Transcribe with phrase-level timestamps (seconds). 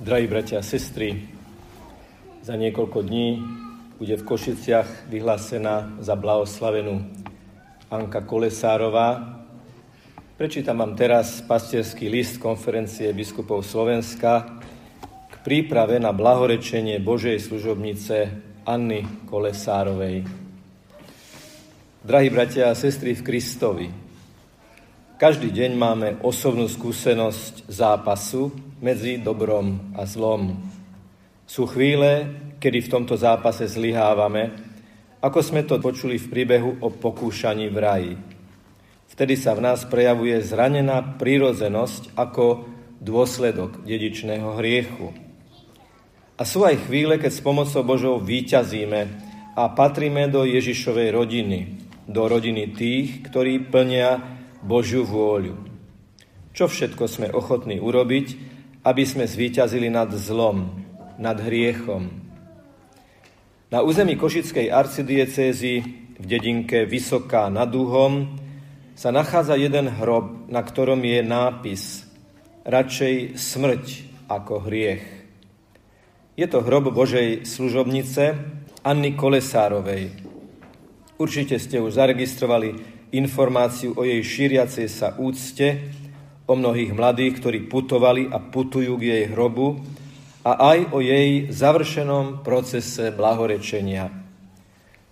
[0.00, 1.28] Drahí bratia a sestry,
[2.40, 3.36] za niekoľko dní
[4.00, 7.04] bude v Košiciach vyhlásená za blahoslavenú
[7.92, 9.44] Anka Kolesárová.
[10.40, 14.48] Prečítam vám teraz pastierský list konferencie biskupov Slovenska
[15.04, 18.32] k príprave na blahorečenie Božej služobnice
[18.64, 20.24] Anny Kolesárovej.
[22.00, 23.92] Drahí bratia a sestry v Kristovi,
[25.20, 30.56] každý deň máme osobnú skúsenosť zápasu medzi dobrom a zlom.
[31.44, 32.24] Sú chvíle,
[32.56, 34.56] kedy v tomto zápase zlyhávame,
[35.20, 38.14] ako sme to počuli v príbehu o pokúšaní v raji.
[39.12, 42.64] Vtedy sa v nás prejavuje zranená prírodzenosť ako
[43.04, 45.12] dôsledok dedičného hriechu.
[46.40, 49.00] A sú aj chvíle, keď s pomocou Božou výťazíme
[49.52, 51.60] a patríme do Ježišovej rodiny,
[52.08, 55.56] do rodiny tých, ktorí plnia Božiu vôľu.
[56.52, 58.26] Čo všetko sme ochotní urobiť,
[58.84, 60.84] aby sme zvíťazili nad zlom,
[61.20, 62.08] nad hriechom.
[63.70, 65.74] Na území Košickej arcidiecézy
[66.20, 68.36] v dedinke Vysoká nad Úhom
[68.98, 72.04] sa nachádza jeden hrob, na ktorom je nápis
[72.60, 73.84] Radšej smrť
[74.28, 75.04] ako hriech.
[76.36, 78.36] Je to hrob Božej služobnice
[78.84, 80.12] Anny Kolesárovej.
[81.16, 85.90] Určite ste už zaregistrovali informáciu o jej šíriacej sa úcte,
[86.50, 89.78] o mnohých mladých, ktorí putovali a putujú k jej hrobu
[90.42, 94.10] a aj o jej završenom procese blahorečenia.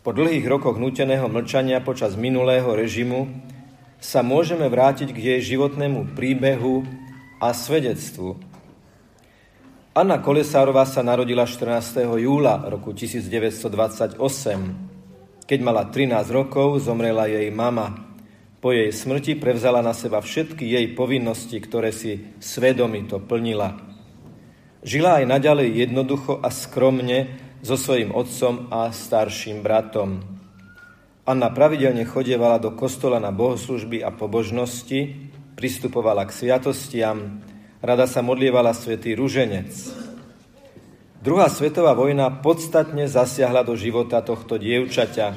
[0.00, 3.28] Po dlhých rokoch nuteného mlčania počas minulého režimu
[4.00, 6.88] sa môžeme vrátiť k jej životnému príbehu
[7.36, 8.40] a svedectvu.
[9.92, 12.16] Anna Kolesárová sa narodila 14.
[12.16, 14.95] júla roku 1928
[15.46, 17.94] keď mala 13 rokov, zomrela jej mama.
[18.58, 23.78] Po jej smrti prevzala na seba všetky jej povinnosti, ktoré si svedomito plnila.
[24.82, 30.22] Žila aj naďalej jednoducho a skromne so svojím otcom a starším bratom.
[31.26, 37.42] Anna pravidelne chodievala do kostola na bohoslužby a pobožnosti, pristupovala k sviatostiam,
[37.82, 40.05] rada sa modlievala svätý ruženec.
[41.16, 45.32] Druhá svetová vojna podstatne zasiahla do života tohto dievčaťa.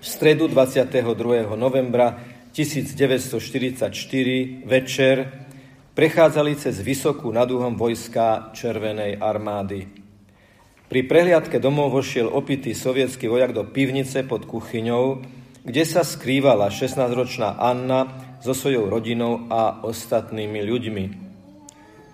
[0.00, 1.04] V stredu 22.
[1.52, 2.16] novembra
[2.56, 3.92] 1944
[4.64, 5.16] večer
[5.92, 9.84] prechádzali cez Vysokú nad Uhom vojska Červenej armády.
[10.88, 15.20] Pri prehliadke domov vošiel opitý sovietský vojak do pivnice pod kuchyňou,
[15.60, 18.08] kde sa skrývala 16-ročná Anna
[18.40, 21.29] so svojou rodinou a ostatnými ľuďmi.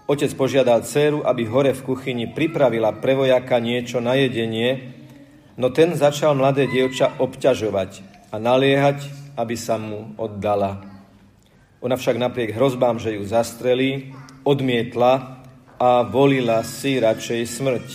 [0.06, 4.94] Otec požiadal dceru, aby hore v kuchyni pripravila pre vojaka niečo na jedenie,
[5.58, 9.02] no ten začal mladé dievča obťažovať a naliehať,
[9.34, 10.78] aby sa mu oddala.
[11.82, 14.14] Ona však napriek hrozbám, že ju zastrelí,
[14.46, 15.42] odmietla
[15.74, 17.86] a volila si radšej smrť.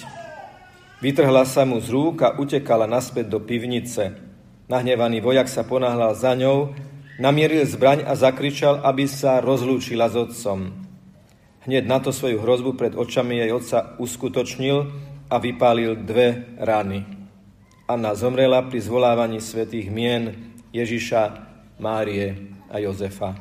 [0.99, 4.19] Vytrhla sa mu z rúk a utekala naspäť do pivnice.
[4.67, 6.75] Nahnevaný vojak sa ponáhľal za ňou,
[7.23, 10.90] namieril zbraň a zakričal, aby sa rozlúčila s otcom.
[11.61, 14.89] Hneď na to svoju hrozbu pred očami jej otca uskutočnil
[15.29, 17.05] a vypálil dve rany.
[17.85, 21.21] Anna zomrela pri zvolávaní svetých mien Ježiša,
[21.77, 23.37] Márie a Jozefa.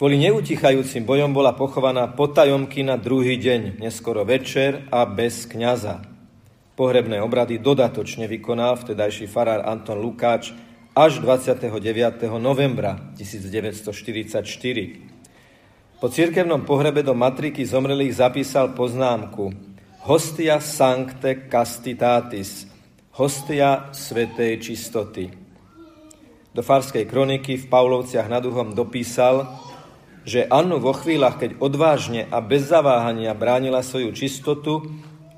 [0.00, 6.00] Kvôli neutichajúcim bojom bola pochovaná potajomky na druhý deň, neskoro večer a bez kňaza.
[6.72, 10.56] Pohrebné obrady dodatočne vykonal vtedajší farár Anton Lukáč
[10.96, 11.68] až 29.
[12.40, 15.09] novembra 1944.
[16.00, 19.52] Po cirkevnom pohrebe do matriky zomrelých zapísal poznámku
[20.08, 22.64] Hostia sancte castitatis,
[23.12, 25.28] hostia svetej čistoty.
[26.56, 29.44] Do farskej kroniky v Pavlovciach nad Uhom dopísal,
[30.24, 34.80] že Annu vo chvíľach, keď odvážne a bez zaváhania bránila svoju čistotu,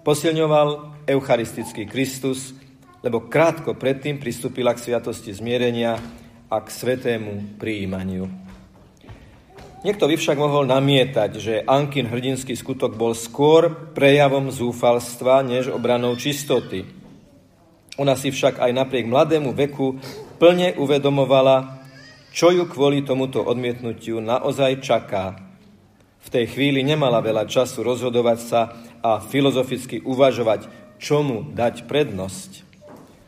[0.06, 2.54] posilňoval eucharistický Kristus,
[3.02, 5.98] lebo krátko predtým pristúpila k sviatosti zmierenia
[6.46, 8.51] a k svetému prijímaniu.
[9.82, 16.14] Niekto by však mohol namietať, že Ankin hrdinský skutok bol skôr prejavom zúfalstva, než obranou
[16.14, 16.86] čistoty.
[17.98, 19.98] Ona si však aj napriek mladému veku
[20.38, 21.82] plne uvedomovala,
[22.30, 25.36] čo ju kvôli tomuto odmietnutiu naozaj čaká.
[26.22, 28.60] V tej chvíli nemala veľa času rozhodovať sa
[29.02, 30.70] a filozoficky uvažovať,
[31.02, 32.70] čomu dať prednosť.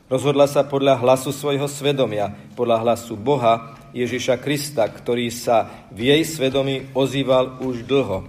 [0.07, 6.23] Rozhodla sa podľa hlasu svojho svedomia, podľa hlasu Boha Ježiša Krista, ktorý sa v jej
[6.27, 8.27] svedomí ozýval už dlho.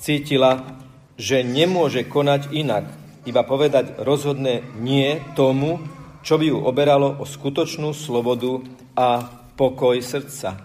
[0.00, 0.80] Cítila,
[1.20, 2.88] že nemôže konať inak,
[3.28, 5.84] iba povedať rozhodné nie tomu,
[6.24, 8.64] čo by ju oberalo o skutočnú slobodu
[8.96, 9.28] a
[9.60, 10.56] pokoj srdca.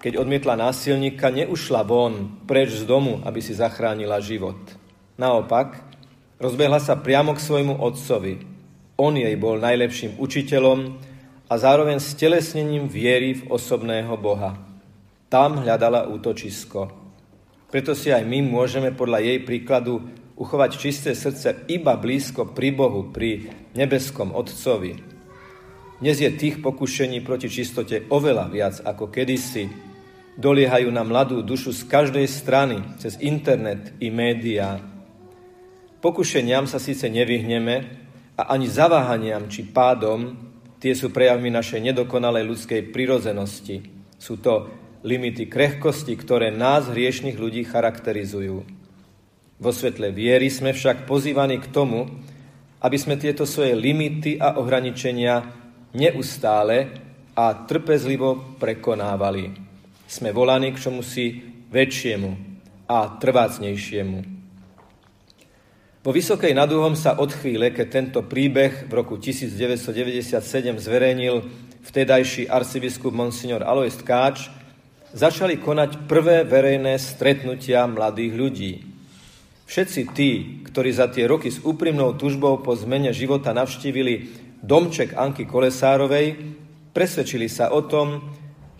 [0.00, 4.56] keď odmietla násilníka, neušla von preč z domu, aby si zachránila život.
[5.20, 5.76] Naopak,
[6.40, 8.40] rozbehla sa priamo k svojmu otcovi.
[8.96, 11.09] On jej bol najlepším učiteľom
[11.50, 14.54] a zároveň stelesnením viery v osobného Boha.
[15.26, 16.94] Tam hľadala útočisko.
[17.66, 19.98] Preto si aj my môžeme podľa jej príkladu
[20.38, 24.94] uchovať čisté srdce iba blízko pri Bohu, pri nebeskom Otcovi.
[25.98, 29.68] Dnes je tých pokušení proti čistote oveľa viac ako kedysi,
[30.40, 34.80] doliehajú na mladú dušu z každej strany, cez internet i médiá.
[36.00, 37.76] Pokušeniam sa síce nevyhneme
[38.40, 40.49] a ani zaváhaniam či pádom,
[40.80, 43.84] tie sú prejavmi našej nedokonalej ľudskej prirozenosti.
[44.16, 44.72] Sú to
[45.04, 48.64] limity krehkosti, ktoré nás, hriešných ľudí, charakterizujú.
[49.60, 52.08] Vo svetle viery sme však pozývaní k tomu,
[52.80, 55.44] aby sme tieto svoje limity a ohraničenia
[55.92, 56.88] neustále
[57.36, 59.70] a trpezlivo prekonávali
[60.10, 61.38] sme volaní k čomu si
[61.70, 62.30] väčšiemu
[62.90, 64.39] a trvácnejšiemu.
[66.00, 70.32] Po Vysokej nad sa od chvíle, keď tento príbeh v roku 1997
[70.80, 71.44] zverejnil
[71.84, 74.48] vtedajší arcibiskup Monsignor Alois Tkáč,
[75.12, 78.72] začali konať prvé verejné stretnutia mladých ľudí.
[79.68, 84.32] Všetci tí, ktorí za tie roky s úprimnou tužbou po zmene života navštívili
[84.64, 86.56] domček Anky Kolesárovej,
[86.96, 88.24] presvedčili sa o tom,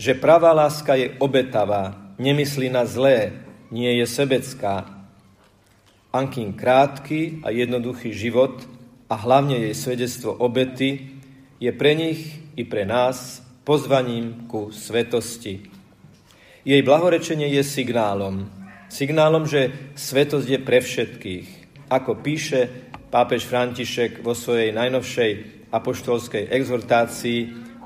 [0.00, 4.99] že pravá láska je obetavá, nemyslí na zlé, nie je sebecká.
[6.10, 8.66] Ankin krátky a jednoduchý život
[9.06, 11.18] a hlavne jej svedectvo obety
[11.62, 15.70] je pre nich i pre nás pozvaním ku svetosti.
[16.66, 18.50] Jej blahorečenie je signálom.
[18.90, 21.48] Signálom, že svetosť je pre všetkých.
[21.88, 25.30] Ako píše pápež František vo svojej najnovšej
[25.70, 27.40] apoštolskej exhortácii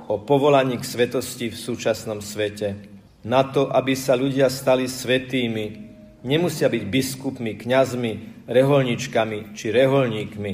[0.09, 2.77] o povolaní k svetosti v súčasnom svete.
[3.25, 5.94] Na to, aby sa ľudia stali svetými,
[6.25, 8.13] nemusia byť biskupmi, kňazmi,
[8.49, 10.53] reholničkami či reholníkmi.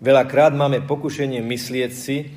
[0.00, 2.30] Veľakrát máme pokušenie myslieť si,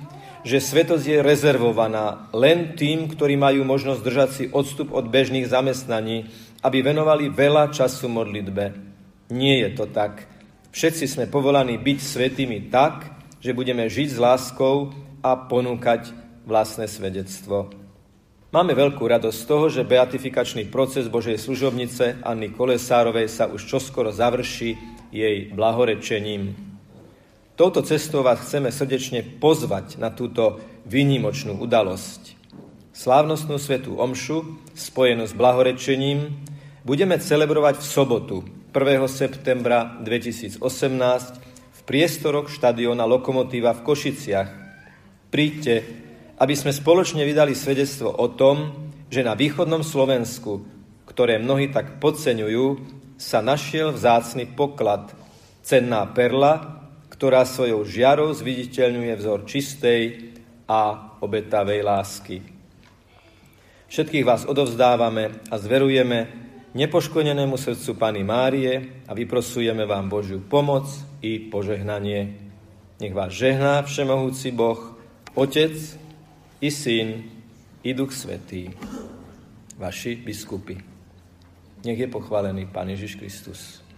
[0.43, 6.31] že svetosť je rezervovaná len tým, ktorí majú možnosť držať si odstup od bežných zamestnaní,
[6.63, 8.65] aby venovali veľa času modlitbe.
[9.35, 10.25] Nie je to tak.
[10.71, 13.11] Všetci sme povolaní byť svetými tak,
[13.43, 16.11] že budeme žiť s láskou a ponúkať
[16.47, 17.78] vlastné svedectvo.
[18.49, 24.09] Máme veľkú radosť z toho, že beatifikačný proces Božej služobnice Anny Kolesárovej sa už čoskoro
[24.09, 24.73] završí
[25.13, 26.57] jej blahorečením.
[27.53, 30.57] Touto cestou vás chceme srdečne pozvať na túto
[30.89, 32.33] výnimočnú udalosť.
[32.89, 36.41] Slávnostnú svetú omšu, spojenú s blahorečením,
[36.81, 38.37] budeme celebrovať v sobotu
[38.73, 39.05] 1.
[39.13, 40.57] septembra 2018
[41.69, 44.49] v priestoroch štadiona Lokomotíva v Košiciach,
[45.29, 45.85] Príďte,
[46.39, 50.63] aby sme spoločne vydali svedectvo o tom, že na východnom Slovensku,
[51.03, 52.65] ktoré mnohí tak podceňujú,
[53.19, 55.11] sa našiel vzácny poklad,
[55.59, 56.79] cenná perla,
[57.11, 60.31] ktorá svojou žiarou zviditeľňuje vzor čistej
[60.63, 62.39] a obetavej lásky.
[63.91, 66.31] Všetkých vás odovzdávame a zverujeme
[66.71, 70.87] nepoškodenému srdcu Pany Márie a vyprosujeme vám Božiu pomoc
[71.19, 72.39] i požehnanie.
[73.03, 74.95] Nech vás žehná Všemohúci Boh,
[75.35, 75.75] Otec
[76.61, 77.23] i Syn
[77.83, 78.69] i Duch Svetý,
[79.77, 80.77] vaši biskupy.
[81.85, 83.88] Nech je pochválený Pán Ježiš Kristus.